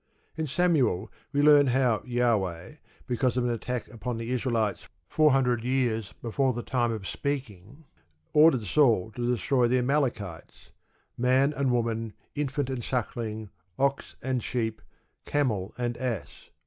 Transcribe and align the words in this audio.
_In 0.35 0.47
Samuel 0.47 1.11
we 1.31 1.43
learn 1.43 1.67
how 1.67 1.99
Jahweh, 2.07 2.77
because 3.05 3.37
of 3.37 3.43
an 3.43 3.51
attack 3.51 3.87
upon 3.89 4.17
the 4.17 4.31
Israelites 4.31 4.89
four 5.07 5.31
hundred 5.31 5.63
years 5.63 6.11
before 6.23 6.53
the 6.53 6.63
time 6.63 6.91
of 6.91 7.05
speaking, 7.07 7.85
ordered 8.33 8.63
Saul 8.63 9.11
to 9.11 9.31
destroy 9.31 9.67
the 9.67 9.77
Amalekites, 9.77 10.71
"man 11.19 11.53
and 11.53 11.69
woman, 11.69 12.13
infant 12.33 12.71
and 12.71 12.83
suckling, 12.83 13.51
ox 13.77 14.15
and 14.23 14.43
sheep, 14.43 14.81
camel 15.25 15.71
and 15.77 15.95
ass." 15.97 16.49